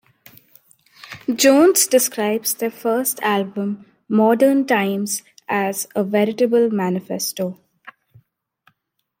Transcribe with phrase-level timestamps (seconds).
[1.31, 7.59] Jones describes their first album "Modern Times" as "a veritable manifesto".